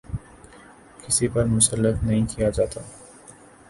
[1.05, 2.81] کسی پر مسلط نہیں کیا جاتا۔